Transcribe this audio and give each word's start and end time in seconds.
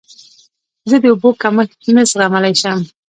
زه 0.89 0.95
د 1.03 1.05
اوبو 1.11 1.29
کمښت 1.41 1.79
نه 1.95 2.03
زغملی 2.11 2.53
شم. 2.61 2.79